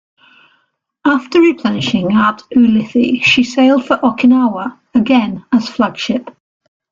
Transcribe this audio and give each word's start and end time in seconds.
After 1.05 1.39
replenishing 1.41 2.11
at 2.13 2.41
Ulithi, 2.55 3.21
she 3.21 3.43
sailed 3.43 3.85
for 3.85 3.97
Okinawa, 3.97 4.79
again 4.95 5.45
as 5.53 5.69
flagship. 5.69 6.35